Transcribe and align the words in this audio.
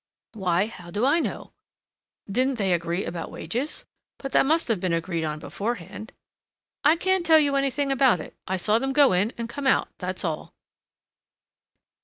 "Why, 0.33 0.65
how 0.65 0.89
do 0.89 1.05
I 1.05 1.19
know?" 1.19 1.53
"Didn't 2.27 2.55
they 2.57 2.73
agree 2.73 3.05
about 3.05 3.29
wages? 3.29 3.85
but 4.17 4.31
that 4.31 4.47
must 4.47 4.67
have 4.67 4.79
been 4.79 4.93
agreed 4.93 5.23
on 5.23 5.37
beforehand." 5.37 6.11
"I 6.83 6.95
can't 6.95 7.23
tell 7.23 7.37
you 7.39 7.55
anything 7.55 7.91
about 7.91 8.19
it. 8.19 8.35
I 8.47 8.57
saw 8.57 8.79
them 8.79 8.93
go 8.93 9.13
in 9.13 9.31
and 9.37 9.47
come 9.47 9.67
out, 9.67 9.89
that's 9.99 10.25
all." 10.25 10.55